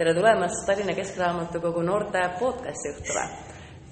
[0.00, 3.24] tere tulemast Tallinna Keskraamatukogu noorte podcasti õhtule.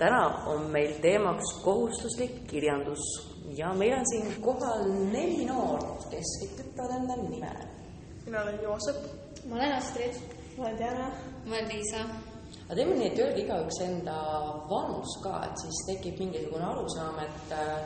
[0.00, 3.02] täna on meil teemaks kohustuslik kirjandus
[3.58, 7.52] ja meil on siin kohal neli noort, kes kõik ütlevad enda nime.
[8.24, 9.04] mina olen Joosep.
[9.50, 10.16] ma olen Astrid.
[10.56, 11.12] ma olen Diana.
[11.44, 12.00] ma olen Liisa.
[12.64, 14.18] aga teeme nii, et öelge igaüks enda
[14.72, 17.82] vanus ka, et siis tekib mingisugune arusaam, et äh,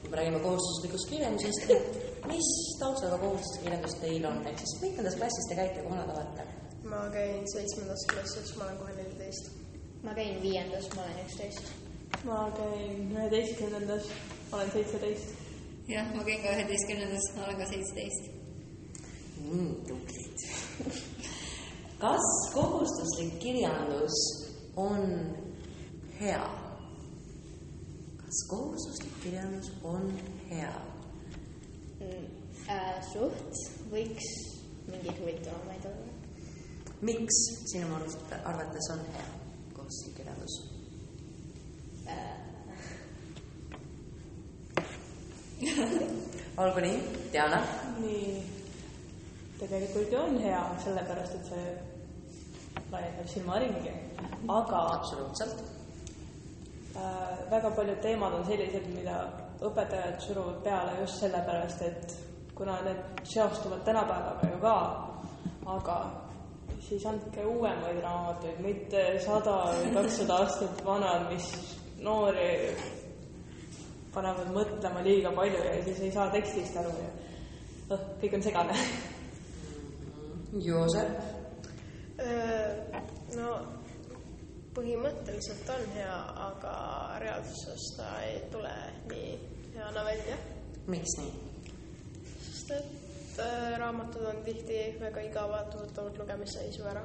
[0.00, 5.18] kui me räägime kohustuslikust kirjandusest, et mis taustaga kohustuslik kirjandus teil on, ehk siis mitmendas
[5.18, 6.63] klassis te käite, kui vanad olete?
[6.84, 9.50] Ma käin seitsmendas klassis, ma olen kohe neliteist.
[10.02, 11.72] ma käin viiendas, ma olen üksteist.
[12.24, 14.08] ma käin üheteistkümnendas,
[14.50, 15.28] ma olen seitseteist.
[15.88, 18.30] jah, ma käin ka üheteistkümnendas, ma olen ka seitseteist
[19.44, 19.74] mm,.
[19.88, 20.38] tublid.
[21.98, 24.18] kas kohustuslik kirjandus
[24.76, 25.36] on
[26.20, 26.48] hea?
[28.16, 30.12] kas kohustuslik kirjandus on
[30.50, 30.74] hea
[32.00, 32.44] mm,?
[32.64, 33.58] Äh, suht
[33.92, 34.28] võiks
[34.88, 36.23] mingeid huvitavamaid olla.
[37.04, 37.38] Miks
[37.70, 37.86] sinu
[38.44, 39.26] arvates on hea
[42.06, 42.34] äh.
[46.56, 46.96] olgu nii,
[47.32, 47.60] Diana?
[47.98, 48.42] nii,
[49.58, 51.66] tegelikult ju on hea, sellepärast et see
[52.92, 53.94] laiendab silmaringi,
[54.48, 55.64] aga absoluutselt
[56.96, 59.16] äh, väga paljud teemad on sellised, mida
[59.64, 62.16] õpetajad suruvad peale just sellepärast, et
[62.54, 64.76] kuna need seostuvad tänapäevaga ju ka,
[65.76, 66.23] aga
[66.88, 71.48] siis andke uuemaid raamatuid, mitte sada või kakssada aastat vanad, mis
[72.04, 72.48] noori
[74.14, 77.12] panevad mõtlema liiga palju ja siis ei saa tekstist aru ja
[77.90, 78.76] noh, kõik on segane.
[80.64, 81.32] Joosep?
[83.34, 83.48] no
[84.74, 86.18] põhimõtteliselt on hea,
[86.48, 86.74] aga
[87.22, 88.74] reaalsuses ta ei tule
[89.10, 89.32] nii
[89.74, 90.38] heana välja.
[90.86, 91.32] miks nii?
[92.44, 93.03] sest et
[93.78, 97.02] raamatud on tihti väga igavad, võtavad lugemisseisu ära.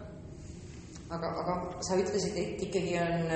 [1.09, 1.55] aga, aga
[1.87, 3.31] sa ütlesid, et ikkagi on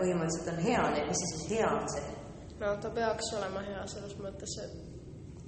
[0.00, 2.16] põhimõtteliselt on hea, nii et mis siis hea on see?
[2.62, 4.74] no ta peaks olema hea selles mõttes, et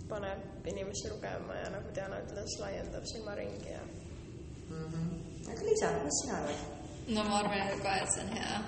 [0.09, 4.87] paneb inimesi lugema ja nagu Diana ütles, laiendab silmaringi ja mm.
[4.87, 5.53] -hmm.
[5.53, 6.65] aga Liisa, mis sina arvad?
[7.09, 8.59] no ma arvan ka, et see on hea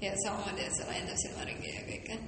[0.00, 2.22] ja samamoodi, et see laiendab silmaringi ja kõike.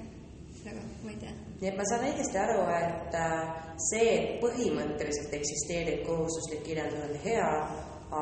[0.70, 1.49] aga ma ei tea.
[1.60, 3.54] Nii et ma saan õigesti aru, et äh,
[3.90, 7.52] see, et põhimõtteliselt eksisteerib kohustuslik kirjandus, on hea,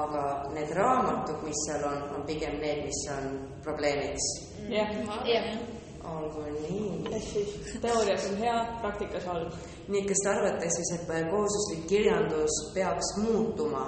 [0.03, 0.22] aga
[0.53, 3.34] need raamatud, mis seal on, on pigem need, mis on
[3.65, 4.31] probleemiks.
[4.69, 5.77] jah, ma arvan jah
[6.09, 7.15] olgu nii.
[7.16, 9.56] ehk siis teoorias on hea, praktikas halb.
[9.88, 13.84] nii, kas te arvate siis, et kohustuslik kirjandus peaks muutuma?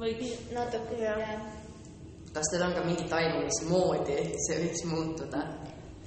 [0.00, 0.34] võiks.
[0.54, 1.38] natuke jah ja.
[2.34, 5.44] kas teil on ka mingit aimu, mismoodi see võiks muutuda?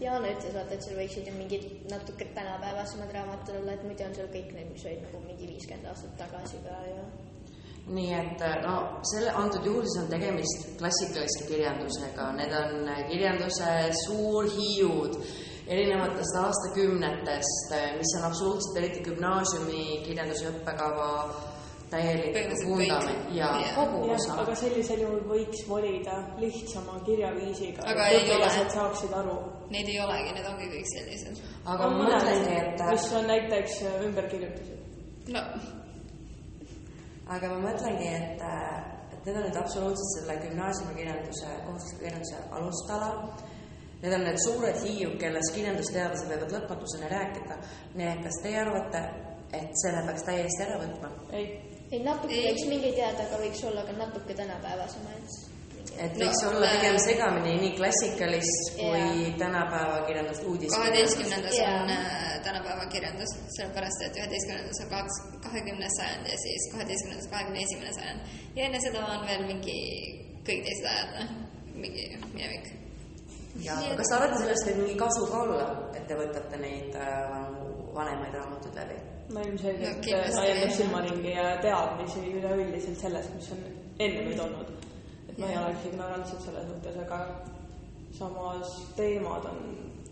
[0.02, 4.16] Diana ütles vaata, et seal võiksid ju mingid natuke tänapäevasemad raamatud olla, et muidu on
[4.18, 7.04] seal kõik need, mis olid nagu mingi viiskümmend aastat tagasi ka ja
[7.92, 8.74] nii et no
[9.12, 13.72] selle antud juhul siis on tegemist klassikalise kirjandusega, need on kirjanduse
[14.04, 15.18] suurhiiud
[15.72, 21.10] erinevatest aastakümnetest, mis on absoluutselt eriti gümnaasiumi kirjanduse õppekava
[21.92, 24.38] täielik vundament ja kogu osa.
[24.44, 29.38] aga sellisel juhul võiks volida lihtsama kirjaviisiga, et õpilased saaksid aru.
[29.72, 31.44] Neid ei olegi, need ongi kõik sellised.
[31.66, 35.30] aga ma mõtlengi, et mis on näiteks ümberkirjutused.
[35.36, 35.46] no
[37.32, 38.44] aga ma mõtlengi, et,
[39.16, 43.12] et need on nüüd absoluutselt selle gümnaasiumikirjanduse, kohustusliku kirjanduse alustala.
[44.02, 47.60] Need on need suured hiiud, kellest kirjandusteadlased võivad lõpmatuseni rääkida.
[48.00, 49.04] nii et kas teie arvate,
[49.54, 51.12] et selle peaks täiesti ära võtma?
[51.38, 51.71] ei.
[51.92, 52.50] Ei, natuke ei.
[52.50, 55.36] võiks mingeid teada, aga võiks olla ka natuke tänapäevasemaid.
[56.06, 59.38] et võiks no, olla pigem segamini nii klassikalist kui yeah.
[59.42, 60.76] tänapäeva kirjandust, uudist.
[60.78, 61.78] kaheteistkümnendas yeah.
[61.82, 67.64] on äh, tänapäeva kirjandus, sellepärast et üheteistkümnendas on kaks, kahekümnes sajand ja siis kaheteistkümnendas kahekümne
[67.68, 68.36] esimene sajand.
[68.56, 69.80] ja enne seda on veel mingi
[70.48, 71.34] kõik teised ajad, noh,
[71.76, 72.72] mingi minevik.
[73.68, 76.96] ja, aga kas te arvate, sellest võib mingi kasu ka olla, et te võtate neid
[76.96, 77.42] äh,
[77.92, 79.02] vanemaid raamatuid läbi?
[79.34, 83.64] No ilmselgelt no, laiendab silmaringi ja teadmisi üleüldiselt sellest, mis on
[84.00, 84.74] enne meid olnud.
[85.30, 87.20] et ma ei oleks ignorantsed selles mõttes, aga
[88.18, 89.62] samas teemad on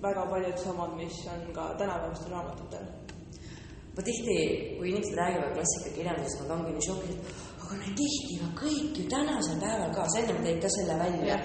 [0.01, 2.88] väga paljud samad, mis on ka tänapäevastel raamatutel.
[3.98, 4.38] ma tihti,
[4.77, 9.62] kui inimesed räägivad klassikakirjandusest, nad ongi nii šokis, et aga need kehtivad kõik ju tänasel
[9.65, 11.39] päeval ka, sa ennem tõid ka selle välja,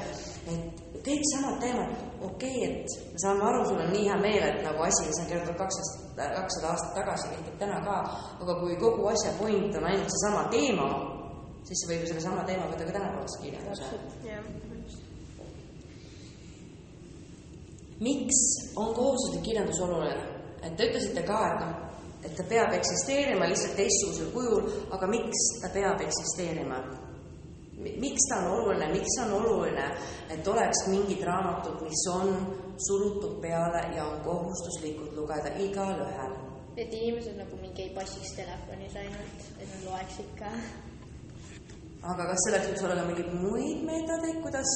[0.55, 1.91] et kõik samad teemad,
[2.25, 5.21] okei okay,, et me saame aru, sul on nii hea meel, et nagu asi, mis
[5.21, 7.99] on kirjutatud kakssada, kakssada aastat tagasi, kehtib täna ka,
[8.45, 10.89] aga kui kogu asja point on ainult seesama teema,
[11.69, 13.85] siis võib ju sellesama teema võtta ka tänapäevase kirjanduse.
[18.05, 18.39] miks
[18.77, 20.25] on kohustuslik kirjandus oluline?
[20.63, 21.85] et te ütlesite ka, et noh,
[22.25, 26.81] et ta peab eksisteerima lihtsalt teistsugusel kujul, aga miks ta peab eksisteerima?
[27.79, 29.85] Miks ta on oluline, miks on oluline,
[30.31, 32.31] et oleks mingid raamatud, mis on
[32.87, 36.35] surutud peale ja on kohustuslikud lugeda igalühel.
[36.77, 40.51] et inimesed nagu mingi ei passiks telefonis ainult, et nad loeksid ka.
[42.03, 44.75] aga kas selleks võiks olla ka mingeid muid meetodeid, kuidas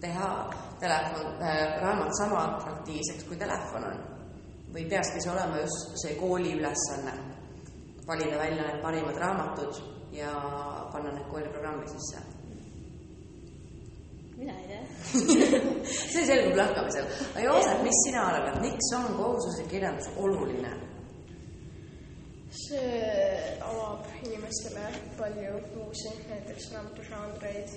[0.00, 0.28] teha
[0.80, 4.04] telefon äh,, raamat sama atraktiivseks, kui telefon on?
[4.74, 7.12] või peakski see olema just see kooli ülesanne,
[8.06, 10.32] valida välja need parimad raamatud ja
[10.92, 12.24] panna need kooliprogrammi sisse?
[14.36, 14.82] mina ei tea
[16.12, 17.06] see selgub lahkamisel.
[17.34, 20.72] aga Joosep, mis sina arvad, miks on kohustuslik kirjandus oluline?
[22.56, 24.86] see avab inimestele
[25.18, 27.74] palju uusi näiteks raamatužanreid,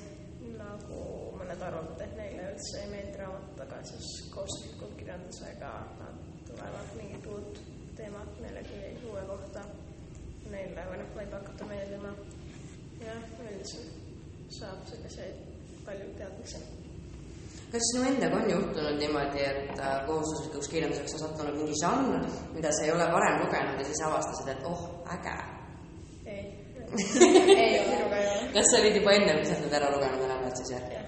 [0.59, 1.01] nagu
[1.39, 7.27] mõned arvavad, et neile üldse ei meeldi raamatud, aga siis kohustuslikult kirjandusega nad tulevad mingit
[7.33, 7.61] uut
[7.99, 9.65] teemat millegi uue kohta
[10.53, 12.13] neile või noh, võib hakata meeldima.
[13.59, 15.39] Üldiselt saab selliseid
[15.85, 16.61] palju teadmisi
[17.71, 22.23] kas sinu endaga on juhtunud niimoodi, et äh, kohustuslikuks kirjanduseks on sattunud mingi žanr,
[22.55, 24.81] mida sa ei ole varem lugenud ja siis avastasid, et oh,
[25.15, 25.35] äge.
[26.25, 26.45] ei,
[27.65, 28.23] ei ole
[28.53, 30.87] kas sa olid juba enne, kui sa oled need ära lugenud enam-vähem siis jah?
[30.95, 31.05] jah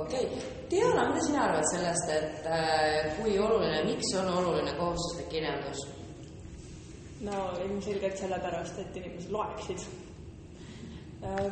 [0.00, 5.28] okei okay., Diana, mida sina arvad sellest, et äh, kui oluline, miks on oluline kohustuslik
[5.36, 5.84] kirjandus?
[7.26, 9.86] no ilmselgelt sellepärast, et inimesed loeksid.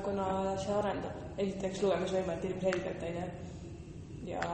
[0.05, 0.27] Kuna
[0.63, 3.29] see arendab esiteks lugemisvõimet ilmselgelt, on ju.
[4.33, 4.49] ja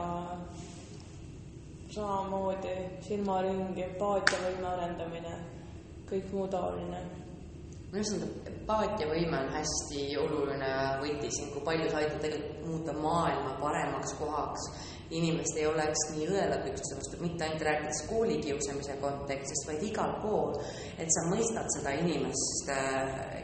[1.91, 2.75] samamoodi
[3.07, 5.33] silmaringi, empaatiavõime arendamine,
[6.09, 7.01] kõik muu taoline
[7.91, 10.67] minu arust on empaatiavõime on hästi oluline
[11.01, 14.67] võti siin, kui palju see aitab tegelikult muuta maailma paremaks kohaks.
[15.11, 20.55] Inimesed ei oleks nii õelad üksteise vastu, mitte ainult rääkides koolikiusamise kontekstis, vaid igal pool.
[20.97, 22.71] et sa mõistad seda inimest,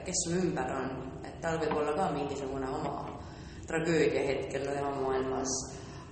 [0.08, 0.94] kes su ümber on,
[1.28, 2.96] et tal võib olla ka mingisugune oma
[3.68, 5.58] tragöödia hetkel tema maailmas.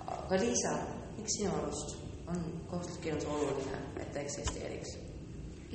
[0.07, 0.73] aga Liisa,
[1.17, 1.95] miks sinu arust
[2.27, 4.97] on kohustuslik kirjandus oluline, et ta eksisteeriks?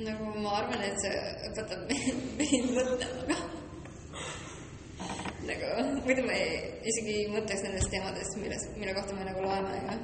[0.01, 1.17] nagu ma arvan, et see
[1.49, 1.89] õpetab
[2.37, 3.60] meid mõtlema ka.
[5.49, 6.57] Nagu muidu me ei,
[6.91, 9.95] isegi ei mõtleks nendest teemadest, millest, mille kohta me nagu loeme, aga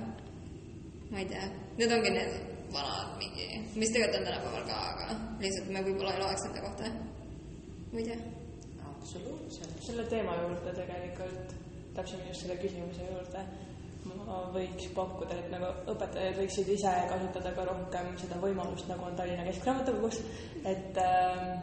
[1.11, 1.43] ma ei tea,
[1.77, 2.33] need ongi need
[2.73, 6.91] vanad mingi, mis tegelikult on tänapäeval ka, aga lihtsalt me võib-olla ei loeks nende kohta.
[7.93, 8.17] ma ei tea.
[8.89, 9.79] absoluutselt.
[9.85, 11.55] selle teema juurde tegelikult,
[11.95, 13.45] täpsemini just selle küsimuse juurde,
[14.09, 19.15] ma võiks pakkuda, et nagu õpetajad võiksid ise kasutada ka rohkem seda võimalust, nagu on
[19.19, 20.21] Tallinna Keskraamatukogus,
[20.65, 21.57] et äh,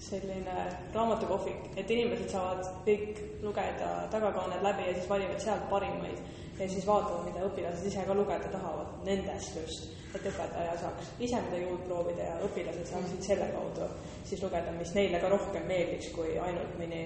[0.00, 6.22] selline raamatukohvik, et inimesed saavad kõik lugeda tagakaaned läbi ja siis valivad sealt parimaid
[6.60, 11.42] ja siis vaatavad, mida õpilased ise ka lugeda tahavad, nendest just, et õpetaja saaks ise
[11.44, 13.90] midagi uut proovida ja õpilased saaksid selle kaudu
[14.28, 17.04] siis lugeda, mis neile ka rohkem meeldiks, kui ainult mõni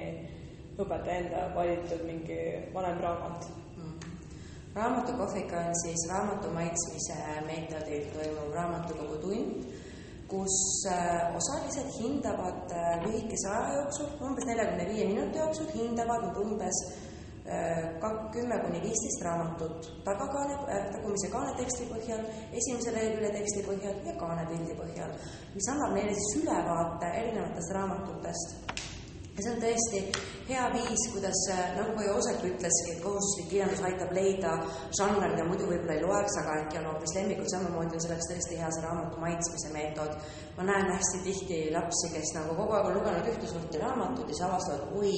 [0.79, 2.41] õpetaja enda valitud mingi
[2.75, 3.51] vanem raamat.
[4.75, 7.15] Raamatukohvik on siis raamatu maitsmise
[7.47, 9.69] meetodil toimuv raamatukogutund,
[10.29, 16.39] kus äh, osalised hindavad äh, lühikese aja jooksul, umbes neljakümne viie minuti jooksul, hindavad nad
[16.41, 16.81] umbes
[17.47, 17.83] äh,
[18.33, 20.57] kümme kuni viisteist raamatut tagakaane,
[20.95, 22.25] tagumise kaaneteksti põhjal,
[22.61, 25.13] esimese lehekülje teksti põhjal ja kaanepildi põhjal,
[25.57, 28.75] mis annab neile siis ülevaate erinevatest raamatutest
[29.35, 30.01] ja see on tõesti
[30.47, 31.41] hea viis, kuidas,
[31.75, 34.53] nagu ka Joosep ütleski, et kohustuslik kirjandus aitab leida
[34.95, 38.61] žanre, mida muidu võib-olla ei loeks, aga äkki on hoopis lemmikud, samamoodi on selleks tõesti
[38.61, 40.17] hea see raamatu maitsmise meetod.
[40.57, 44.35] ma näen hästi tihti lapsi, kes nagu kogu aeg on lugenud ühte sorti raamatut ja
[44.35, 45.15] siis avastavad, oi,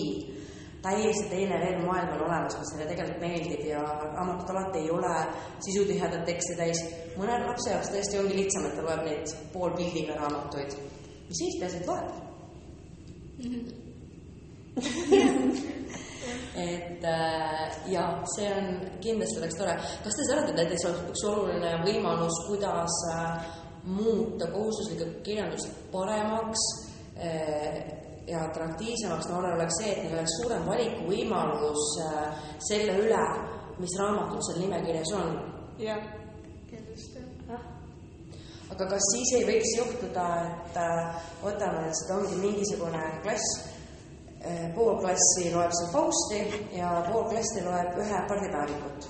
[0.87, 3.83] täiesti teine veel maailm on olemas, mis neile tegelikult meeldib ja
[4.17, 5.15] raamatud alati ei ole
[5.67, 6.85] sisutihedat teksti täis.
[7.21, 10.79] mõne lapse jaoks tõesti ongi lihtsam, et ta loeb neid poolpildiga raamatuid.
[11.29, 12.15] mis siis, peaasi, et loeb
[13.43, 13.51] mm.
[13.51, 13.86] -hmm
[16.57, 19.77] et äh, ja see on, kindlasti oleks tore.
[20.05, 23.47] kas te arvate, et näiteks oleks üks oluline võimalus, kuidas äh,
[23.85, 26.65] muuta kohustuslikku kirjandust paremaks
[27.17, 27.79] äh,
[28.29, 31.85] ja atraktiivsemaks noorele oleks see, et neil oleks suurem valikuvõimalus
[32.69, 33.23] selle üle,
[33.79, 35.39] mis raamatud seal nimekirjas on.
[35.79, 36.03] jah,
[36.67, 37.23] kindlasti.
[38.75, 40.83] aga kas siis ei võiks juhtuda, et
[41.45, 43.76] võtame, et seda ongi mingisugune klass
[44.75, 46.41] pool klassi loeb seal Fausti
[46.79, 49.09] ja pool klassi loeb ühe pardipäevikut,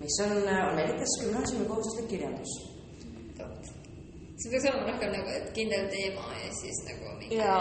[0.00, 2.52] mis on eh, Ameerikas gümnaasiumi kohustuslik kirjandus.
[4.42, 7.36] see peaks olema rohkem nagu, et kindel teema ja siis nagu mingi.
[7.36, 7.60] jaa,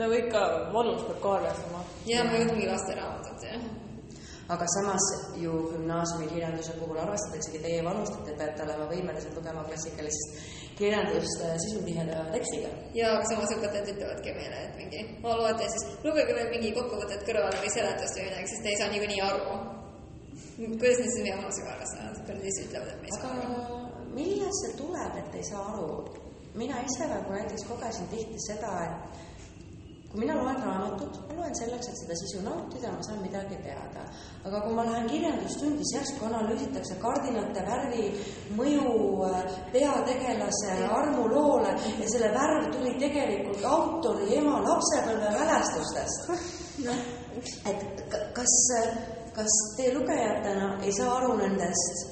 [0.00, 0.40] nagu ikka
[0.74, 1.84] vanus peab ka arvestama.
[2.06, 3.33] ja ma mõtlengi lasteraamatut, jah.
[4.48, 5.04] Aga samas
[5.40, 10.42] ju gümnaasiumi kirjanduse puhul arvestataksegi teie vanust, et te peate olema võimelised lugema klassikalist
[10.78, 12.72] kirjandust äh, sisutiheda tekstiga.
[12.94, 17.62] ja samas õpetajad ütlevadki meile, et mingi, ma loete siis, lugege veel mingi kokkuvõtet kõrvale
[17.62, 19.58] või seletust või midagi, sest te ei saa niikuinii aru.
[20.58, 23.60] kuidas nad siis meie vanusega arvestavad, kui nad siis ütlevad, et me ei saa aru?
[23.64, 25.88] aga millest see tuleb, et ei saa aru?
[26.54, 29.22] mina ise nagu näiteks kogesin tihti seda, et
[30.14, 34.04] kui mina loen raamatut, ma loen selleks, et seda sisu nautida, ma saan midagi teada.
[34.46, 38.04] aga kui ma lähen kirjandustundi, siis järsku analüüsitakse kardinate värvi
[38.54, 38.92] mõju
[39.26, 39.40] äh,
[39.74, 46.30] peategelase armuloole ja selle värv tuli tegelikult autori ema lapsepõlve mälestustest.
[46.86, 47.04] noh,
[47.72, 48.56] et kas,
[49.34, 52.06] kas te lugejatena ei saa aru nendest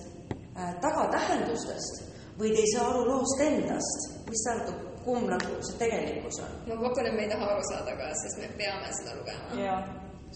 [0.58, 2.08] äh, tagatähendustest
[2.40, 6.52] või te ei saa aru loost endast, mis arvate, kumb nagu see tegelikkus on?
[6.68, 9.62] ma pakun, et me ei taha aru saada ka, sest me peame seda lugema.
[9.64, 9.76] ja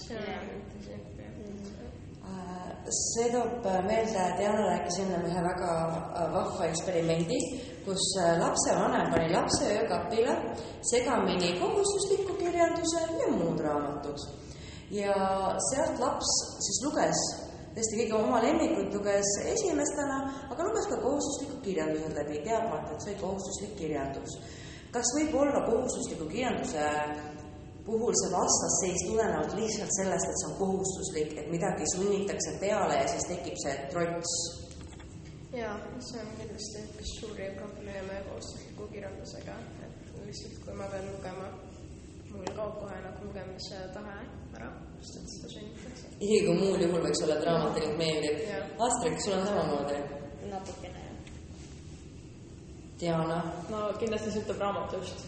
[0.06, 0.46] see on.
[2.26, 7.38] Äh, see toob meelde, Diana rääkis ennem ühe väga äh, vahva eksperimendi,
[7.86, 10.34] kus äh, lapsevanem pani lapse öökapile
[10.90, 14.18] segamini kohustusliku kirjanduse ja muud raamatud.
[14.90, 15.14] ja
[15.70, 16.30] sealt laps
[16.66, 17.22] siis luges
[17.76, 23.12] tõesti kõige oma lemmikuid luges esimestena, aga luges ka kohustuslikud kirjandused läbi, teadmata, et see
[23.12, 24.36] oli kohustuslik kirjandus.
[24.96, 26.84] kas võib olla kohustusliku kirjanduse
[27.86, 33.10] puhul see vastasseis tulenevalt lihtsalt sellest, et see on kohustuslik, et midagi sunnitakse peale ja
[33.12, 34.32] siis tekib see trots.
[35.52, 35.76] jaa,
[36.08, 41.52] see on kindlasti üks suuri probleeme kohustusliku kirjandusega, et lihtsalt kui ma pean lugema,
[42.32, 44.18] mul kaob kohe nagu lugemise tahe
[44.58, 44.70] ära,
[45.00, 46.12] sest et seda sunnitakse.
[46.18, 48.44] isegi kui muul juhul võiks olla, et raamat tegelikult meeldib.
[48.50, 48.70] Jah.
[48.88, 49.98] Astrid, sul on samamoodi?
[50.50, 51.34] natukene jah.
[53.00, 53.40] Diana?
[53.72, 55.26] no kindlasti sõltub raamatust.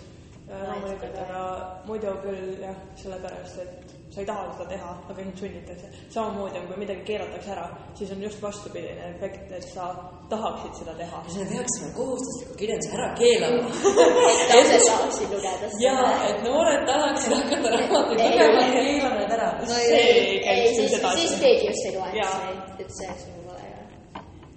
[0.48, 1.42] loomulikult, aga
[1.84, 3.87] muidu küll jah, sellepärast et
[4.18, 5.86] sa ei taha seda teha, aga sind sunnitakse.
[6.10, 9.84] samamoodi on, kui midagi keelatakse ära, siis on just vastupidine efekt, et sa
[10.30, 11.22] tahaksid seda teha.
[11.38, 13.62] me peaksime kohustusliku kirjanduse ära keelama?
[14.50, 19.48] lapsed tahaksid lugeda jaa, et noored tahaksid hakata raamatuid lugema keelame need ära.
[19.62, 23.70] no ei käi ei, siis siis, keegi just ei neid, et see oleks nagu vale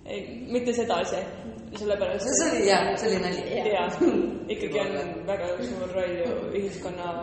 [0.05, 0.21] ei,
[0.57, 1.21] mitte sedasi,
[1.77, 3.71] sellepärast see oli jah, see oli nali.
[3.73, 3.85] ja
[4.53, 7.13] ikkagi on väga suur roll ju ühiskonna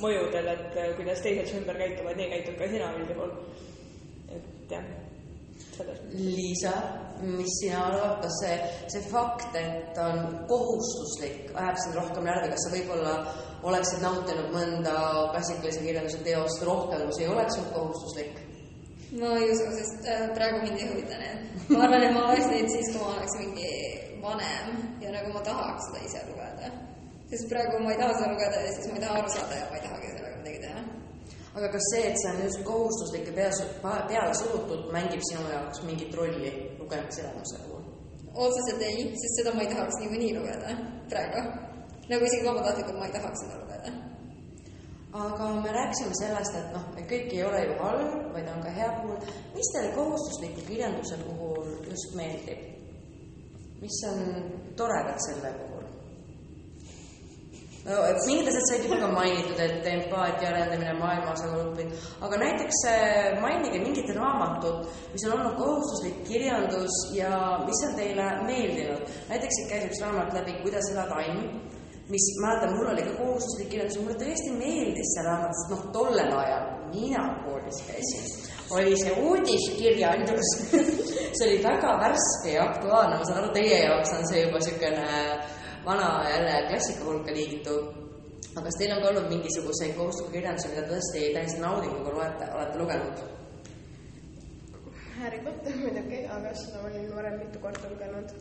[0.00, 3.32] mõjudel, et äh, kuidas teised su ümber käituvad, nii käitud ka sina üldjuhul.
[4.36, 4.86] et jah,
[5.76, 6.34] selles mõttes.
[6.36, 6.74] Liisa,
[7.22, 8.58] mis sina arvad, kas see,
[8.94, 13.16] see fakt, et on kohustuslik, ajab sind rohkem närvi, kas sa võib-olla
[13.68, 14.94] oleksid nautinud mõnda
[15.34, 18.46] klassikalise kirjanduse teost rohkem, kui see ei oleks olnud kohustuslik?
[19.18, 21.38] Ma ei usu, sest äh, praegu mind ei huvita need.
[21.68, 23.70] ma arvan, et ma oleks neid siis, kui ma oleks mingi
[24.22, 24.66] vanem
[25.02, 26.70] ja nagu ma tahaks seda ise lugeda.
[27.30, 29.66] sest praegu ma ei taha seda lugeda ja siis ma ei taha aru saada ja
[29.70, 30.82] ma ei tahagi sellega midagi teha.
[31.56, 33.64] aga kas see, et see on just kohustuslik ja peale,
[34.12, 37.82] peale surutud, mängib sinu jaoks mingit rolli lugemiselamuse puhul?
[38.46, 40.78] otseselt ei, sest seda ma ei tahaks niikuinii lugeda
[41.10, 41.42] praegu.
[42.12, 44.09] nagu isegi vabatahtlikult ma ei tahaks seda lugeda.
[45.12, 48.74] Aga me rääkisime sellest, et noh, et kõik ei ole ju halb, vaid on ka
[48.74, 49.32] hea puhul.
[49.54, 52.68] mis teile kohustusliku kirjanduse puhul just meeldib?
[53.80, 54.20] mis on
[54.76, 55.70] toredat selle puhul?
[57.88, 62.84] no et mingid asjad said juba mainitud, et empaatia arendamine maailmas on õppinud, aga näiteks
[62.92, 67.32] äh, mainige mingit raamatut, mis on olnud kohustuslik kirjandus ja
[67.66, 69.10] mis on teile meeldinud.
[69.32, 71.40] näiteks siit käis üks raamat läbi Kuidas elada aim,
[72.10, 75.84] mis mäletan, mul oli ka kohustuslik kirjandus ja mulle tõesti meeldis see raamat, sest noh,
[75.94, 78.28] tollel ajal, kui mina koolis käisin,
[78.76, 80.52] oli see uudiskirjandus.
[81.36, 85.08] see oli väga värske ja aktuaalne, ma saan aru, teie jaoks on see juba niisugune
[85.84, 87.84] vana jälle klassika hulka liigitud.
[88.56, 92.78] aga kas teil on ka olnud mingisuguseid kohustuslikke kirjandusi, mida tõesti täiesti naudinguga loete, olete
[92.78, 93.22] lugenud?
[95.20, 98.34] Harry Potter muidugi, aga seda ma olin varem mitu korda lugenud.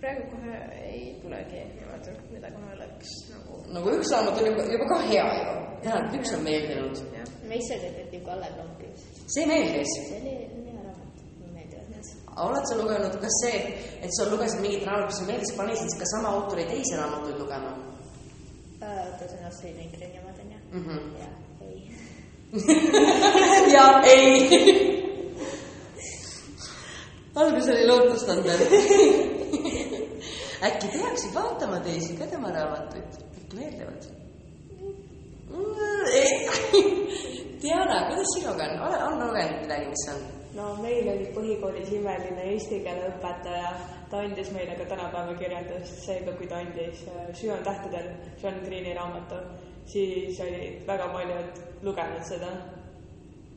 [0.00, 0.54] Praegu kohe
[0.90, 5.26] ei tulegi niimoodi, mida kohe oleks nagu nagu üks raamat on juba, juba ka hea
[5.38, 5.54] ju.
[5.84, 7.02] tähendab, üks on meeldinud.
[7.16, 9.00] jah, meisterdetektiiv Kalle Krompis.
[9.34, 9.92] see meeldis.
[9.96, 12.06] see oli hea raamat, mulle meeldivad need.
[12.46, 13.58] oled sa lugenud, kas see,
[14.04, 17.38] et sa lugesid mingit raamatut, mis sulle meeldis, pani sind ka sama autori teisi raamatuid
[17.42, 17.74] lugema
[18.80, 20.82] oota, see on Astrid Lindgren ja ma tean jah mm?
[20.86, 21.02] -hmm.
[21.20, 21.34] jah,
[21.68, 21.78] ei.
[23.74, 24.30] ja ei.
[27.40, 28.60] algus oli lootustandev.
[30.62, 34.02] äkki peaksid vaatama teisi ka tema raamatuid, äkki meeldivad?
[37.62, 40.20] Diana, kuidas sinuga on, ole, on lugenud midagi, mis on?
[40.56, 43.70] no meil oli põhikoolis imeline eesti keele õpetaja,
[44.10, 48.10] ta andis meile ka tänapäeva kirjandust, seega kui ta andis äh, Süü on tähtedel
[48.42, 49.38] John Greeni raamatu,
[49.92, 52.50] siis oli väga paljud lugenud seda.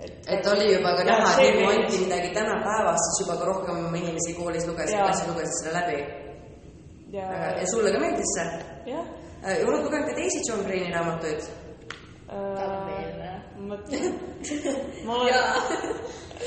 [0.03, 4.35] et oli juba ka näha, et ilma anti midagi tänapäevast, siis juba ka rohkem inimesi
[4.37, 5.07] koolis lugesid, Jaa.
[5.07, 6.22] klassis lugesid selle läbi.
[7.13, 7.27] ja,
[7.59, 8.63] ja sulle ka meeldis see?
[8.93, 9.05] jah
[9.43, 11.49] oled lugenud ka teisi John Green'i raamatuid?
[12.33, 13.33] Äh, või?
[13.67, 14.15] mõtlen,
[15.07, 15.43] ma olen,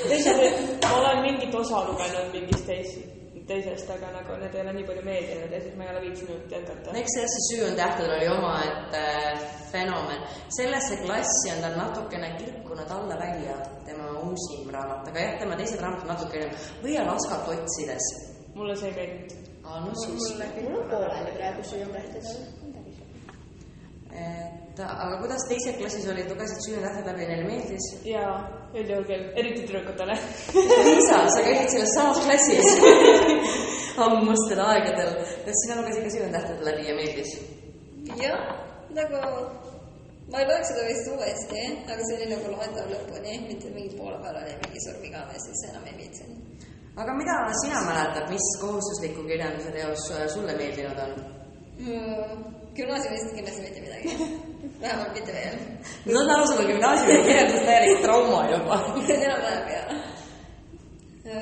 [0.09, 0.41] teised,
[0.83, 3.13] ma olen mingit osa lugenud mingist teisest,
[3.47, 6.55] teisest, aga nagu need ei ole nii palju meeldinud ja siis ma ei ole viitsinud
[6.57, 6.97] jätkata.
[6.99, 9.03] eks see Süü on tähtedel oli omaette
[9.71, 10.25] fenomen.
[10.59, 15.81] sellesse klassi on tal natukene kirkunud alla välja tema uusim raamat, aga jah, tema teised
[15.85, 16.51] raamatud natukene
[16.83, 18.15] Võia laskat otsides.
[18.55, 19.56] mulle see ei meeldinud.
[19.67, 20.29] aa, no siis.
[20.63, 22.37] mul on pooleli praegu südametähtedel.
[24.13, 27.87] et aga kuidas teised klassis olid, lugesid Süü on tähted läbi, neile meeldis?
[28.05, 28.25] ja
[28.75, 30.17] üldjuhul küll, eriti tüdrukutele.
[30.89, 32.69] Liisa, sa käisid selles samas klassis
[34.07, 35.15] ammustel aegadel.
[35.47, 37.37] kas sina lugesid ka Süü on tähted läbi ja meeldis?
[38.23, 38.53] jah,
[38.99, 39.23] nagu
[40.33, 44.19] ma ei loeks seda vist uuesti, aga see oli nagu loetav lõpuni, mitte mingi poole
[44.23, 46.67] peal oli mingi viga ja siis enam ei viitsinud.
[46.97, 51.13] Aga mida sina mäletad, mis kohustusliku kirjanduse teos sulle meeldinud on?
[52.77, 54.11] gümnaasiumist kindlasti mitte midagi,
[54.83, 55.59] vähemalt mitte veel.
[56.07, 58.79] ma saan aru, sul on gümnaasiumi kirjandus täielik trauma juba.
[59.27, 59.89] enam-vähem jah.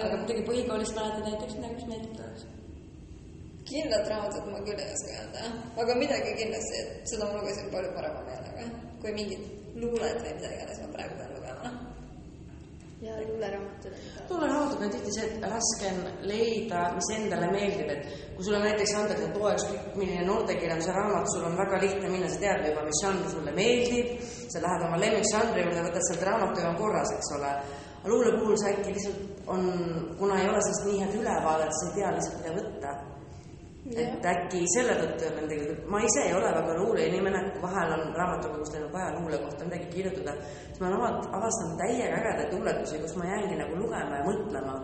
[0.05, 2.47] aga midagi põhikoolist mäletad näiteks midagi, mis meeldib oleks?
[3.69, 7.95] kindlat raamatut ma küll ei oska öelda, aga midagi kindlasti, et seda ma lugesin palju
[7.97, 8.67] parema meelega,
[9.03, 11.34] kui mingit luulet või mida iganes ma praegu pean.
[13.05, 13.93] Ja luuleraamatud
[14.31, 18.95] luuleraamatud on tihti see, et raske on leida, mis endale meeldib, et kui sulle näiteks
[19.01, 22.85] antakse, et loe ükskõik milline noortekirjanduse raamat, sul on väga lihtne minna, sa tead juba,
[22.89, 24.13] mis žanr sulle meeldib,
[24.53, 27.57] sa lähed oma lemmikžanri juurde, võtad sealt raamatu ja on korras, eks ole.
[28.05, 29.69] luule puhul sa äkki lihtsalt on,
[30.19, 32.97] kuna ei ole sellest nii head ülevaadet, sa ei tea lihtsalt, mida võtta
[33.93, 38.05] et äkki selle tõttu on midagi, ma ise ei ole väga luuleinimene, kui vahel on
[38.17, 40.33] raamatukogust läinud vaja luule kohta midagi kirjutada,
[40.67, 44.77] siis ma olen ava- avastanud täiega ägedaid luuletusi, kus ma jäängi nagu lugema ja mõtlema.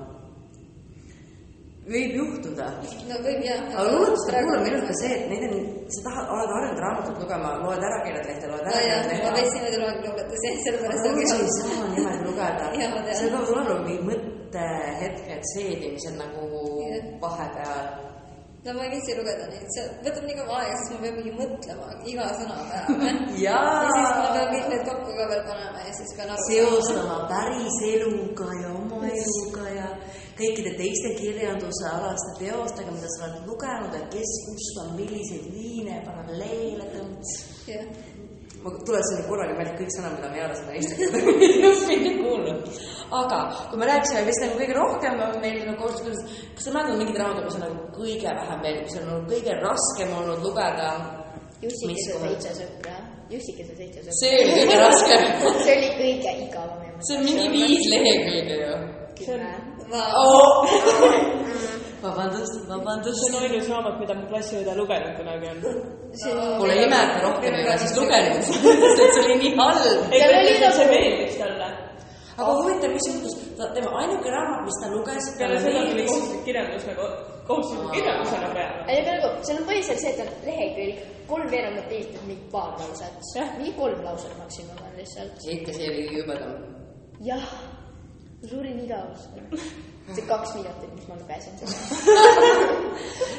[1.90, 2.66] võib juhtuda.
[3.08, 3.62] no võib jah.
[3.72, 5.64] aga luuletuste puhul on minu ka see, et neid on,
[5.96, 9.80] sa tahad, oled harjunud raamatut lugema, loed ära keerad lehte, loed ära keerad ma niimoodi
[9.80, 12.68] loen luuletusi, sellepärast sa ei saa niimoodi lugeda
[13.16, 16.46] seal peavad olema nagu mingid mõttehetked, seedimised nagu
[16.84, 17.10] Jah.
[17.24, 18.09] vahepeal
[18.64, 21.32] no ma ei viitsi lugeda neid, see võtab nii kaua aega, sest ma pean mingi
[21.38, 23.12] mõtlema iga sõna peale.
[23.44, 27.16] Ja siis ma pean kõik need kokku ka veel panema ja siis pean aru seostama
[27.30, 29.88] päris eluga ja oma eluga ja
[30.40, 36.86] kõikide teiste kirjandusalaste teostega, mida sa oled lugenud, et kes kust on milliseid liine, paralleele
[36.94, 37.34] tõmbas.
[37.68, 37.88] jah,
[38.64, 41.14] ma tuletasin korraga meelde kõik sõnad, mida ma ei ole seda eesti keelt
[41.70, 42.80] õppinud ja kuulnud.
[43.20, 43.38] aga
[43.70, 46.20] kui me rääkisime, mis nagu kõige rohkem on meeldinud koostöös,
[46.56, 49.56] kas sa mäletad mingeid raamatuid, mis on nagu kõige vähem meeldinud, mis on nagu kõige
[49.64, 50.92] raskem olnud lugeda?
[51.60, 52.94] Jussikese seitse sõpra.
[53.32, 54.20] Jussikese seitse sõpra.
[54.20, 55.26] see oli kõige raskem.
[55.64, 56.86] see oli kõige igavam.
[57.00, 58.78] see on mingi viis lehekülge ju.
[59.24, 59.52] kümme.
[59.90, 61.69] ma oh..
[62.02, 65.58] vabandust, vabandust see on ainus raamat, mida mu klassiõde lugenud kunagi on.
[66.60, 70.12] Pole ime, et ta rohkem ei ole siis lugenud, sest et see oli nii halb.
[70.12, 70.22] ei,
[70.62, 71.68] ta see nagu- meeldis talle.
[72.40, 73.34] aga huvitav, mis juhtus,
[73.76, 77.08] tema ainuke raamat, mis ta luges, peale seda tuli kohustuslik kirjandus nagu
[77.50, 78.80] kohustusliku kirjandusena peale.
[78.88, 82.72] ei, aga nagu seal on põhiliselt see, et on lehekülg, kolmveerand on tehtud mingi paar
[82.80, 83.14] lauset
[83.58, 85.46] mingi kolm lauset maksimum on lihtsalt.
[85.56, 86.52] ikka see oli kõige jubedam.
[87.30, 87.46] jah,
[88.50, 89.28] suurim igavus.
[90.14, 91.74] See kaks minutit, mis ma lugesin seda.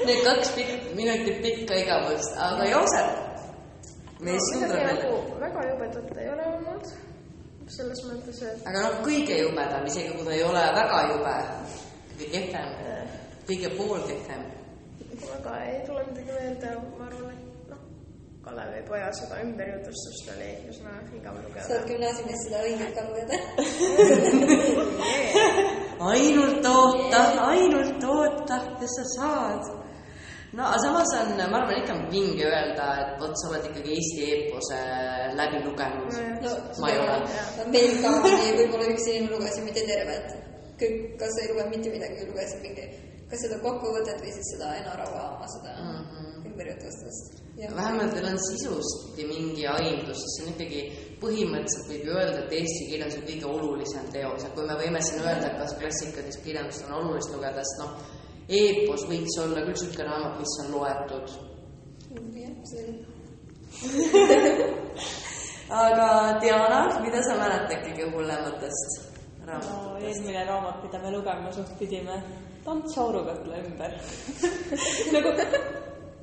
[0.07, 3.09] Need kaks pikk, minutit pikka igavust, aga Joosep,
[4.25, 5.39] mees midagi suudab nagu veel.
[5.45, 6.85] väga jubedat ei ole olnud.
[7.71, 11.35] selles mõttes, et aga noh, kõige jubedam, isegi kui ta ei ole väga jube,
[12.19, 12.71] kõige kehvem,
[13.47, 14.43] kõige poolkehvem.
[15.21, 17.81] väga ei tule midagi meelde, ma arvan, et noh,
[18.45, 21.79] Kalevipoja seda ümberjutustust oli üsna igav saad lugeda.
[21.93, 23.35] gümnaasiumis seda õiget ka lugeda.
[26.09, 29.69] ainult oota, ainult oota, kes sa saad.
[30.53, 33.93] no aga samas on, ma arvan, ikka on vinge öelda, et vot sa oled ikkagi
[33.97, 34.79] Eesti eepose
[35.39, 36.17] läbi lugenud.
[36.43, 37.17] no ma ei ole.
[37.75, 40.35] meil ka mingi võib-olla üks inimene luges ja mitte tervet.
[40.81, 42.89] kõik, kas ei lugenud mitte midagi, lugesid mingi,
[43.29, 46.30] kas seda kokkuvõtet või siis seda Eno Raua oma seda mm -hmm.
[46.51, 47.41] ümberjutustust.
[47.75, 50.81] vähemalt teil on sisustki mingi aimdus, sest see on ikkagi
[51.21, 55.21] põhimõtteliselt võib ju öelda, et eesti kirjanduse kõige olulisem teos, et kui me võime siin
[55.25, 57.91] öelda, et kas klassikalist kirjandust on olulist lugeda, sest noh,
[58.61, 61.27] eepos võiks olla küll niisugune raamat, mis on loetud.
[62.41, 62.93] jah, oli
[65.71, 68.97] aga Diana, mida sa mäletad kõige hullematest
[69.39, 70.07] no raamatutest?
[70.07, 72.21] eelmine raamat, mida me lugema suht pidime,
[72.61, 73.95] Tants aurukatla ümber.
[75.15, 75.31] nagu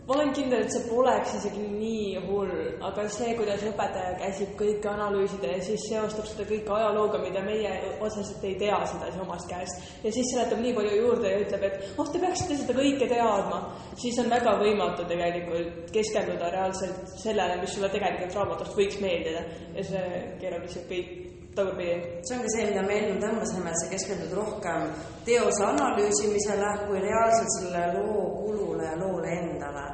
[0.09, 2.53] ma olen kindel, et see poleks isegi nii hull,
[2.88, 7.75] aga see, kuidas õpetaja käsib kõike analüüsida ja siis seostab seda kõike ajalooga, mida meie
[8.01, 9.85] otseselt ei tea sedasi omast käest.
[10.07, 13.62] ja siis seletab nii palju juurde ja ütleb, et oh, te peaksite seda kõike teadma.
[14.01, 19.44] siis on väga võimatu tegelikult keskenduda reaalselt sellele, mis sulle tegelikult raamatust võiks meeldida
[19.77, 20.07] ja see
[20.40, 21.97] keerab lihtsalt kõik tagurpidi.
[22.27, 24.91] see on ka see, mida me enne tõmbasime, et sa keskendud rohkem
[25.29, 29.87] teose analüüsimisele kui reaalselt selle loo kulule ja loole endale.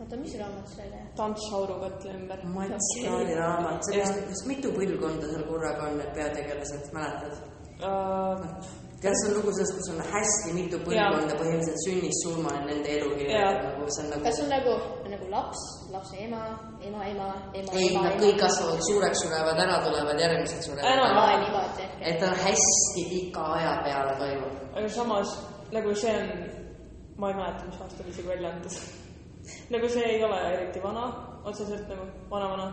[0.00, 1.02] oota, mis raamat see oli?
[1.16, 2.46] tants aurukatla ümber.
[2.54, 7.36] Mats Kraadi raamat, sellest, kas mitu põlvkonda seal korraga on need peategelased, mäletad?
[7.82, 12.92] Uh, tead, see on lugu sellest, kus on hästi mitu põlvkonda põhimõtteliselt sünnist surmani nende
[12.96, 13.18] elu Jaa.
[13.18, 14.74] kirjeldatud, nagu see on nagu kas on nagu,
[15.14, 15.62] nagu laps,
[15.94, 16.42] lapse ema,
[16.88, 21.26] ema, ema, ema, ei, nad kõik kasvavad suureks, surevad ära, tulevad järgmised surevad ära.
[21.44, 21.96] niimoodi ehk.
[22.10, 24.60] et ta on hästi pika aja peale toimub.
[24.72, 25.34] aga samas
[25.72, 26.28] nagu see on,
[27.16, 28.78] ma ei mäleta, mis aastal isegi välja antud.
[29.74, 31.08] nagu see ei ole eriti vana,
[31.44, 32.70] otseselt nagu vana-vana.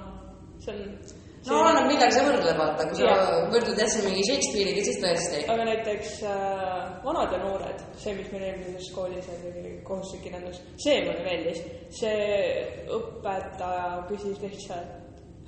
[0.59, 1.25] see on.
[1.49, 3.15] No annab midagi sa võrdle vaata, kui sa
[3.51, 5.41] võrdled jälle mingi Shakespeare'iga, siis tõesti.
[5.53, 11.01] aga näiteks äh, Vanad ja noored, see, mis meil eelmises koolis oli kohustuslik kirjandus, see
[11.07, 11.61] mulle meeldis.
[11.99, 12.23] see
[12.97, 14.97] õpetaja küsis lihtsalt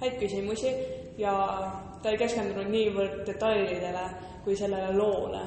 [0.02, 0.74] häid küsimusi
[1.22, 1.34] ja
[2.02, 4.06] ta ei keskendunud niivõrd detailidele
[4.46, 5.44] kui sellele loole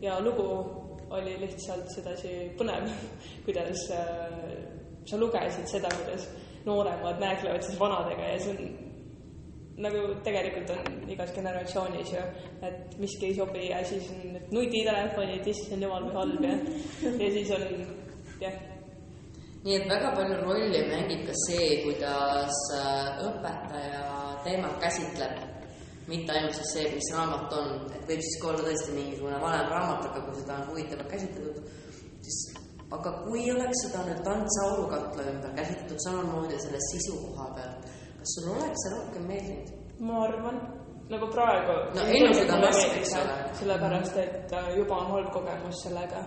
[0.00, 0.46] ja lugu
[1.10, 2.86] oli lihtsalt sedasi põnev,
[3.46, 4.38] kuidas äh,
[5.04, 6.28] sa lugesid seda, kuidas
[6.64, 8.89] nooremad nääklevad siis vanadega ja see on
[9.84, 12.24] nagu tegelikult on igas generatsioonis ju,
[12.66, 16.56] et miski ei sobi ja siis on nutitelefonid, issand jumal, kui halb ja,
[17.24, 17.64] ja siis on
[18.42, 18.58] jah,
[19.64, 24.04] nii et väga palju rolli mängib ka see, kuidas äh, õpetaja
[24.44, 25.42] teemat käsitleb,
[26.08, 29.68] mitte ainult siis see, mis raamat on, et võib siis ka olla tõesti mingisugune vanem
[29.68, 31.60] raamat, aga kui seda on huvitavalt käsitletud,
[32.24, 32.40] siis
[32.96, 37.90] aga kui oleks seda nüüd Tants aurukatla ümber käsitletud samamoodi selle sisu koha pealt,
[38.20, 39.68] kas sul oleks see rohkem meeldinud?
[40.06, 40.60] ma arvan,
[41.12, 41.76] nagu praegu.
[41.96, 43.36] No ennustada on raske, eks ole.
[43.58, 46.24] sellepärast, et äh, juba on halb kogemus sellega.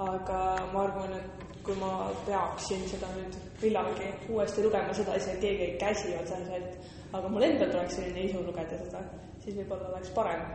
[0.00, 0.38] aga
[0.72, 5.74] ma arvan, et kui ma peaksin seda nüüd millalgi uuesti lugema, seda isegi keegi ei
[5.82, 6.78] käsi otseselt,
[7.12, 9.02] aga mul endal tuleks selline isu lugeda seda,
[9.44, 10.46] siis võib-olla oleks parem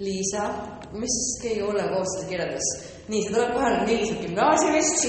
[0.00, 0.44] Liisa,
[0.92, 2.68] mis keegi koostöös kirjeldas?
[3.10, 5.04] nii, sa tuled nüüd Liisa gümnaasiumist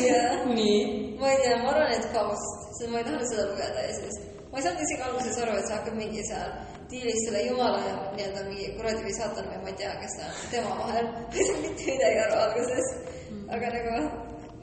[0.56, 0.78] nii,
[1.20, 4.18] ma ei tea, ma arvan, et Faust, sest ma ei tahtnud seda lugeda ja siis
[4.52, 6.50] ma ei saanud isegi alguses aru, et see hakkab mingi seal
[6.92, 10.28] diilis selle jumala ja nii-öelda mingi kuradi või saatan või ma ei tea, kes ta
[10.28, 11.08] on, tema vahel.
[11.14, 12.92] ma ei saanud mitte midagi aru alguses.
[13.56, 13.96] aga nagu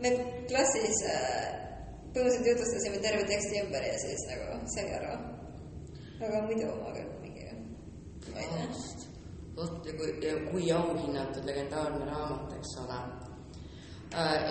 [0.03, 0.15] me
[0.51, 1.49] klassis äh,
[2.13, 5.19] põhimõtteliselt jutustasime terve teksti ümber ja siis nagu sai aru.
[6.21, 7.53] aga muidu ma küll mingi,
[8.35, 8.98] ma ei tea.
[9.59, 10.15] Vot ja kui,
[10.51, 13.01] kui auhinnatud legendaarne raamat, eks ole.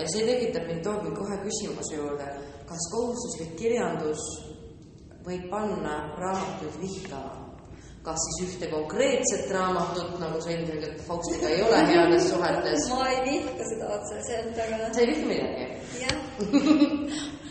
[0.01, 2.27] ja see tekitab mind, toob mind kohe küsimuse juurde,
[2.69, 4.23] kas kohustuslik kirjandus
[5.27, 7.43] võib panna raamatuid vihkama?
[8.07, 13.17] kas siis ühte konkreetset raamatut, nagu sa ilmselgelt Faustiga ei ole heades suhetes, ma ei
[13.25, 15.65] vihka seda otseselt, aga sa ei vihka midagi?
[16.03, 16.15] jah,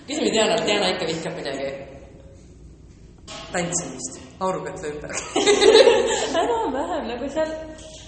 [0.07, 1.69] küsime Dianalt, Diana ikka vihkab midagi.
[3.53, 5.15] tantsimist, aurukatla ümber.
[6.43, 7.53] enam-vähem nagu seal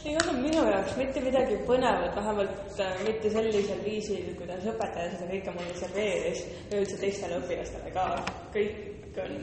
[0.09, 5.31] ei olnud minu jaoks mitte midagi põnevat, vähemalt äh, mitte sellisel viisil, kuidas õpetaja seda
[5.33, 8.07] kõike mulle serveeris ja üldse teistele õpilastele ka.
[8.55, 9.35] kõik on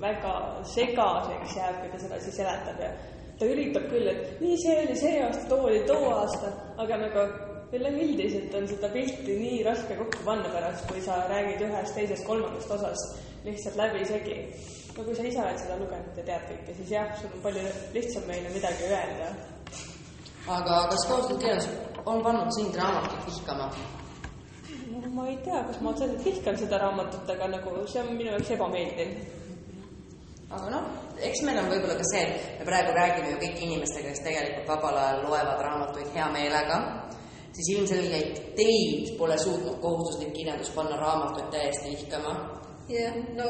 [0.00, 0.34] väga
[0.74, 2.90] segaseks jääb, kui ta seda siis seletab ja
[3.38, 6.50] ta üritab küll, et nii see oli see aasta, too oli too aasta,
[6.82, 7.24] aga nagu
[7.76, 12.72] üleüldiselt on seda pilti nii raske kokku panna pärast, kui sa räägid ühest, teisest, kolmandast
[12.76, 14.36] osast lihtsalt läbisegi.
[14.96, 17.64] No kui sa ise oled seda lugenud ja tead kõike, siis jah, sul on palju
[17.94, 19.30] lihtsam meile midagi öelda.
[20.58, 21.68] aga kas kohustuslik kirjandus
[22.04, 23.70] on pannud sind raamatut vihkama?
[24.90, 28.30] no ma ei tea, kas ma otseselt vihkan seda raamatut, aga nagu see on minu
[28.32, 29.12] jaoks ebameeldiv.
[30.50, 30.88] aga noh,
[31.28, 34.72] eks meil on võib-olla ka see, et me praegu räägime ju kõigi inimestega, kes tegelikult
[34.74, 36.78] vabal ajal loevad raamatuid hea meelega,
[37.56, 42.34] siis ilmselgelt teid pole suutnud kohustuslik kirjandus panna raamatuid täiesti vihkama.
[42.90, 43.44] jah, no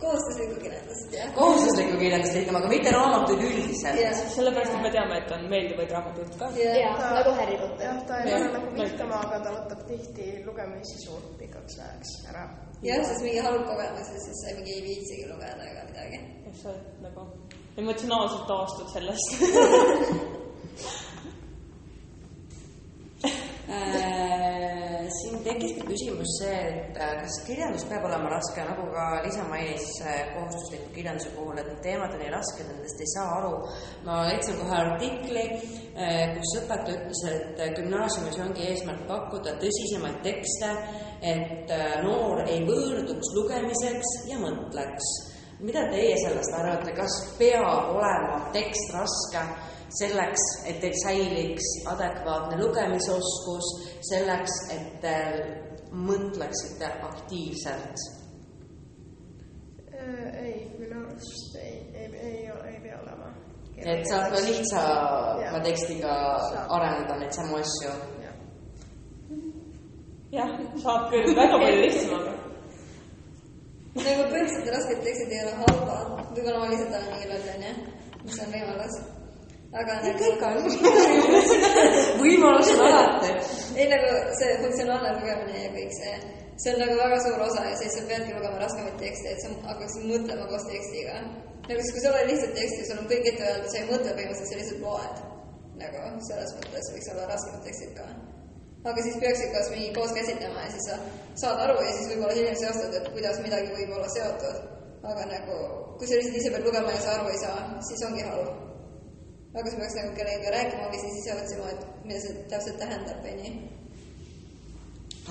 [0.00, 1.28] kohustuslikku kirjandust, jah.
[1.34, 3.98] kohustuslikku kirjandust vihkama, aga mitte raamatuid üldiselt.
[4.00, 6.50] jah, sellepärast, et me teame, et on meeldivaid raamatuid ka.
[6.60, 7.02] jah.
[7.18, 11.12] nagu Harry Potter jah, ta ei Jah, pane nagu vihkama, aga ta võtab tihti lugemissisu
[11.40, 12.44] pikaks ajaks ära.
[12.88, 16.18] jah, sest mingi halb kogemus ja siis sa mingi ei viitsigi lugeda ega midagi.
[16.48, 17.28] et sa oled nagu
[17.76, 19.28] emotsionaalselt taastud sellest.
[23.66, 29.42] Äh, siin tekkiski küsimus see, et äh, kas kirjandus peab olema raske, nagu ka Liisa
[29.50, 33.50] mainis äh, kohustusliku kirjanduse puhul, et need teemad on nii rasked, nendest ei saa aru.
[34.06, 35.44] ma leidsin kohe artikli,
[36.36, 40.72] kus õpetaja ütles, et gümnaasiumis ongi eesmärk pakkuda tõsisemaid tekste,
[41.34, 41.76] et
[42.06, 45.14] noor ei võõrduks lugemiseks ja mõtleks.
[45.58, 49.48] mida teie sellest arvate, kas peab olema tekst raske?
[49.94, 53.70] Selleks, et teil säiliks adekvaatne lugemisoskus,
[54.10, 55.16] selleks, et te
[55.96, 58.04] mõtleksite aktiivselt?
[59.94, 63.32] Äh, ei, minu arust ei, ei, ei, ei pea olema.
[63.76, 66.12] et saab ka lihtsama tekstiga
[66.68, 67.94] arendada neid samu asju?
[70.34, 72.32] jah, saab küll, väga palju lihtsamaga.
[73.96, 77.76] nagu põhimõtteliselt rasked tekstid ei ole halvad, võib-olla ma lihtsalt olen nii loll, onju,
[78.26, 78.98] mis on võimalus
[79.74, 80.12] aga nagu...
[80.20, 80.56] kõik on
[82.20, 83.30] võimalus on alati.
[83.80, 86.14] ei nagu see funktsionaalne lugemine ja kõik see,
[86.62, 89.50] see on nagu väga suur osa ja siis sa peadki lugema raskemaid tekste, et sa
[89.72, 91.18] hakkaksid mõtlema koos tekstiga.
[91.66, 94.14] nagu siis, kui sa loed lihtsalt teksti, sul on kõik ette öeldud, sa ei mõtle
[94.20, 95.24] põhimõtteliselt, sa lihtsalt loed.
[95.82, 98.06] nagu selles mõttes võiks olla raskemad tekstid ka.
[98.86, 101.00] aga siis peaksid kas mingi koos käsitlema ja siis sa
[101.42, 104.62] saad aru ja siis võib-olla hiljem seostad, et kuidas midagi võib olla seotud.
[105.06, 105.58] aga nagu,
[105.98, 107.58] kui sa lihtsalt ise pead lugema ja sa aru ei saa,
[107.90, 108.65] siis ongi halb
[109.56, 113.28] aga sa peaks nagu kellegagi rääkima või siis ise otsima, et mida see täpselt tähendab,
[113.32, 113.52] onju.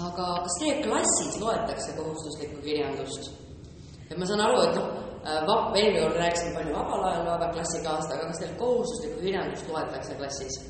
[0.09, 3.33] aga kas teie klassis loetakse kohustuslikku kirjandust?
[4.09, 4.87] et ma saan aru, et noh,
[5.49, 10.17] vapp, eelmine kord rääkisime palju vabal ajal loevad klassikaaslased, aga kas teil kohustuslikku kirjandust loetakse
[10.21, 10.61] klassis?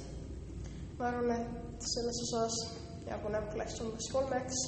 [0.99, 2.59] ma arvan, et selles osas
[3.07, 4.61] jaguneb klass umbes kolmeks.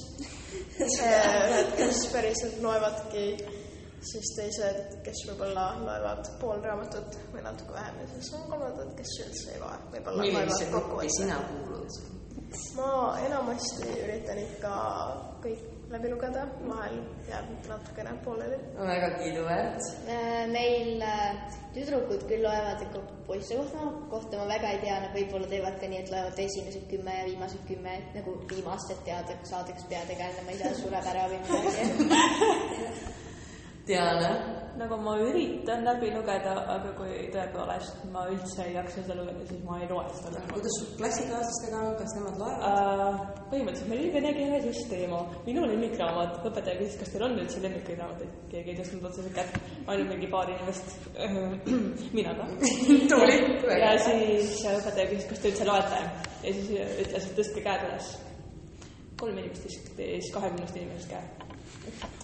[0.86, 3.24] ühed, kes päriselt loevadki
[4.06, 9.16] siis teised, kes võib-olla loevad pool raamatut või natuke vähem ja siis on kolmandad, kes
[9.24, 10.04] üldse ei loe.
[10.20, 11.98] millisesse gruppi sina kuulud?
[12.78, 12.92] ma
[13.26, 14.70] enamasti üritan ikka
[15.42, 16.96] kõik läbi lugeda, vahel
[17.28, 18.56] jääb natukene pooleli.
[18.76, 19.86] väga kiiduväärt.
[20.08, 21.38] Äh, meil äh,
[21.74, 25.88] tüdrukud küll loevad ikka poiste kohta, kohta ma väga ei tea, nad võib-olla teevad ka
[25.88, 30.56] nii, et loevad esimesed kümme ja viimased kümme nagu viimast, et teada, saadaks peategelane, ma
[30.56, 33.24] ei tea, sureb ära või midagi
[33.88, 34.36] tean, jah.
[34.78, 39.62] nagu ma üritan läbi lugeda, aga kui tõepoolest ma üldse ei jaksa seda lugeda, siis
[39.66, 40.42] ma ei loe seda.
[40.52, 43.22] kuidas sul klassikaaslastega on, kas nemad loevad uh,?
[43.50, 45.16] põhimõtteliselt meil oli venikeelne süsteem.
[45.48, 49.58] minu lemmikraamat, õpetaja küsis, kas teil on üldse lemmikuid raamatuid, keegi ei tõstnud otseselt kätt,
[49.86, 50.94] ainult mingi paar inimest
[52.18, 52.48] mina ka
[53.14, 53.40] tubli.
[53.72, 58.14] ja siis õpetaja küsis, kas te üldse loete ja siis ütles, et tõstke käed üles.
[59.18, 62.17] kolm inimest tõstis kahekümnest inimesest käe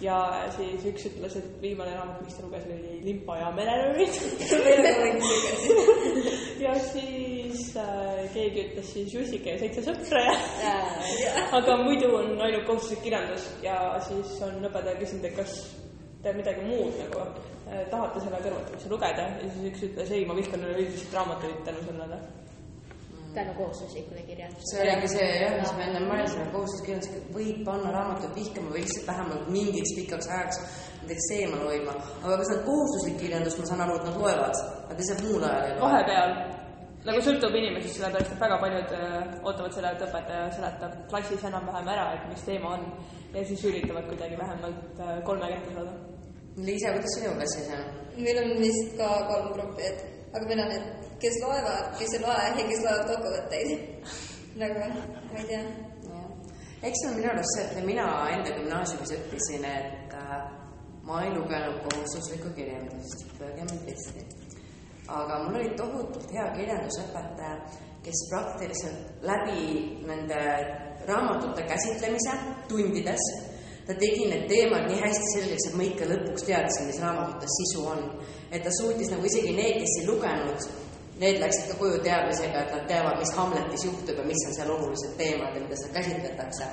[0.00, 0.16] ja
[0.56, 4.14] siis üks ütles, et viimane raamat, mis ta luges, oli Limpa ja merelöörid.
[6.60, 10.20] Ja siis äh, keegi ütles siis Jussike ja seitse sõpra
[10.60, 10.74] ja
[11.56, 15.54] aga muidu on ainult kohustuslik kirjandus ja siis on õpetaja küsinud, et kas
[16.20, 19.24] te midagi muud nagu äh, tahate selle kõrvalt üldse lugeda?
[19.40, 22.20] Ja siis üks ütles ei, ma vihkan üleüldiselt raamatuid tänu sellele
[23.34, 24.70] tänu kohustuslikule kirjandusele.
[24.70, 28.84] see oligi see jah, mis ma enne mainisin, et kohustuslikirjandus võib panna raamatut vihkama või
[28.84, 30.62] lihtsalt vähemalt mingiks pikaks ajaks
[31.02, 31.94] näiteks eemal hoidma.
[32.22, 35.68] aga kas nad kohustuslik kirjandus, ma saan aru, et nad loevad, nad lihtsalt muul ajal
[35.68, 35.84] ei loe?
[35.86, 36.34] vahepeal
[37.08, 41.44] nagu sõltub inimesest, sellepärast et väga paljud öö, äh, ootavad selle, et õpetaja seletab klassis
[41.48, 42.86] enam-vähem ära, et mis teema on
[43.34, 45.94] ja siis üritavad kuidagi vähemalt öö, äh, kolme kätte saada.
[46.60, 47.86] Liisa, kuidas sinu klassis on?
[48.20, 52.24] meil on vist ka kolm gruppi, et aga meil on, et kes loevad, kes ei
[52.24, 54.20] loe ja kes loevad kokkuvõtteid
[54.60, 54.78] nagu
[55.32, 55.62] ma ei tea.
[56.82, 60.40] eks see on minu arust see, et mina enda gümnaasiumis õppisin, et äh,
[61.06, 64.24] ma ei lugenud kohustuslikku kirjandust, mind pihti.
[65.08, 67.54] aga mul oli tohutult hea kirjandusõpetaja,
[68.04, 69.62] kes praktiliselt läbi
[70.08, 70.42] nende
[71.08, 72.36] raamatute käsitlemise
[72.68, 73.24] tundides
[73.86, 77.86] ta tegi need teemad nii hästi selgeks, et ma ikka lõpuks teadsin, mis raamatutes sisu
[77.90, 78.04] on.
[78.50, 80.68] et ta suutis nagu isegi need, kes ei lugenud,
[81.20, 84.74] need läksid ka koju teadmisega, et nad teavad, mis Hamletis juhtub ja mis on seal
[84.74, 86.68] olulised teemad ja mida seal käsitletakse.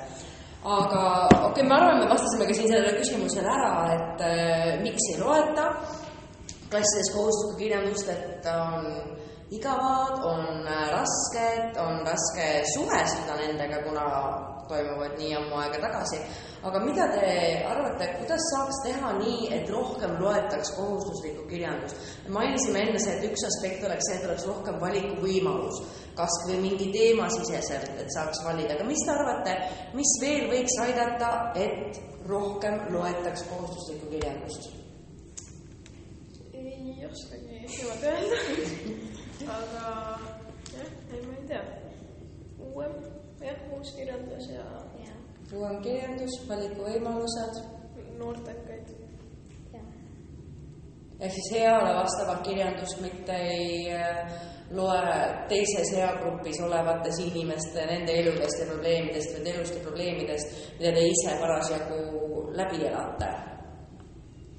[0.64, 5.10] aga okei okay,, ma arvan, me vastasime ka siin sellele küsimusele ära, et äh, miks
[5.12, 5.68] ei loeta
[6.70, 8.88] klassides kohustuslikku kirjandust, et on
[9.50, 14.04] igavad, on äh, rasked, on raske suhestuda nendega, kuna
[14.68, 16.20] toimuvad nii ammu aega tagasi
[16.62, 17.26] aga mida te
[17.70, 22.00] arvate, kuidas saaks teha nii, et rohkem loetaks kohustuslikku kirjandust?
[22.34, 25.78] mainisime enne see, et üks aspekt oleks see, et oleks rohkem valikuvõimalus,
[26.18, 29.56] kas või mingi teemasiseselt, et saaks valida, aga mis te arvate,
[29.94, 31.32] mis veel võiks aidata,
[31.66, 34.74] et rohkem loetaks kohustuslikku kirjandust?
[36.58, 38.96] ei oskagi niimoodi öelda
[39.56, 39.84] aga
[40.74, 41.62] jah, ei ma ei tea,
[42.58, 42.94] uuem,
[43.40, 44.66] jah, uus kirjandus ja
[45.56, 47.60] uuem kirjandus, valikuvõimalused
[48.18, 48.94] noortekaid.
[51.20, 54.32] ehk siis heale vastavat kirjandust, mitte ei äh,
[54.70, 55.02] loe
[55.48, 61.36] teises eagrupis olevates inimeste, nende eludest ja probleemidest, nende elust ja probleemidest, mida te ise
[61.40, 62.02] parasjagu
[62.56, 63.47] läbi elate.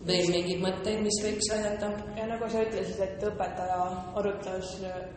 [0.09, 1.89] Veel mingeid mõtteid, mis võiks aidata?
[2.17, 3.77] ja nagu sa ütlesid, et õpetaja
[4.19, 4.71] arutles,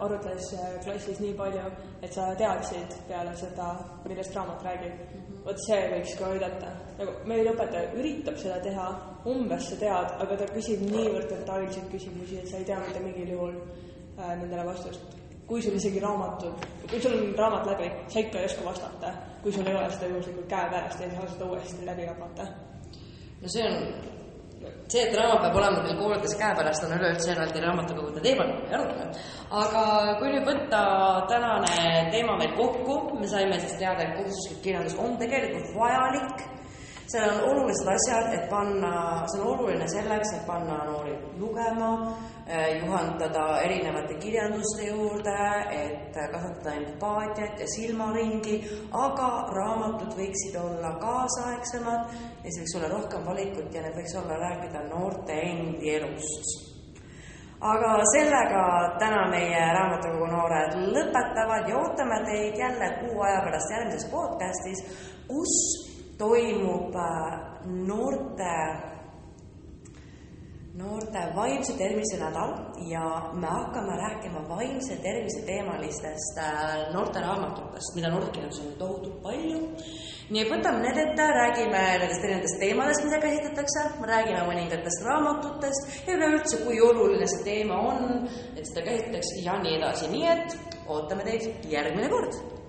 [0.04, 0.50] arutles
[0.84, 1.64] klassis nii palju,
[2.02, 3.72] et sa teadsid peale seda,
[4.06, 5.16] millest raamat räägib.
[5.46, 6.74] vot see võiks ka aidata.
[6.98, 8.86] nagu meil õpetaja üritab seda teha,
[9.32, 13.34] umbes sa tead, aga ta küsib niivõrd detailseid küsimusi, et sa ei tea mitte mingil
[13.34, 15.18] juhul äh, nendele vastust.
[15.46, 19.10] kui sul isegi raamatud, kui sul on raamat läbi, sa ikka ei oska vastata,
[19.42, 22.46] kui sul ei ole seda juhuslikult käepärast ja ei saa seda uuesti läbi rabata.
[23.42, 24.20] no see on,
[24.92, 29.08] see, et raamat peab olema meil koolides käepärast, on üleüldse eraldi raamatukogude teema, ei aruta.
[29.62, 29.84] aga
[30.20, 30.82] kui nüüd võtta
[31.32, 36.44] tänane teema meil kokku, me saime siis teada, et kohustuslik kirjandus on tegelikult vajalik
[37.12, 38.92] seal on olulised asjad, et panna,
[39.28, 41.90] see on oluline selleks, et panna noori lugema,
[42.80, 45.36] juhendada erinevate kirjanduste juurde,
[45.70, 48.56] et kasvatada empaatiat ja silmaringi,
[49.04, 54.40] aga raamatud võiksid olla kaasaegsemad ja siis võiks olla rohkem valikut ja need võiks olla
[54.46, 56.58] rääkida noorte endi elust.
[57.62, 58.62] Aga sellega
[58.98, 64.82] täna meie raamatukogu noored lõpetavad ja ootame teid jälle kuu aja pärast järgmises podcastis,
[65.28, 65.91] kus
[66.22, 68.54] toimub äh, noorte,
[70.78, 72.54] noorte vaimse tervise nädal
[72.90, 79.60] ja me hakkame rääkima vaimse tervise teemalistest äh, noorteraamatutest, mida noortekirjandus on tohutult palju.
[80.32, 86.16] nii et võtame need ette, räägime nendest erinevatest teemadest, mida käsitletakse, räägime mõningatest raamatutest ja
[86.16, 91.26] üleüldse, kui oluline see teema on, et seda käsitletakse ja nii edasi, nii et ootame
[91.28, 92.61] teid järgmine kord